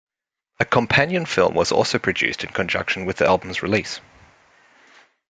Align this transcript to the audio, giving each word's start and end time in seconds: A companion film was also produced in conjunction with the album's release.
A 0.59 0.65
companion 0.65 1.27
film 1.27 1.53
was 1.53 1.71
also 1.71 1.99
produced 1.99 2.43
in 2.43 2.49
conjunction 2.49 3.05
with 3.05 3.17
the 3.17 3.27
album's 3.27 3.61
release. 3.61 4.01